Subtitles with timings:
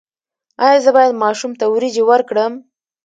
[0.65, 2.53] ایا زه باید ماشوم ته وریجې ورکړم؟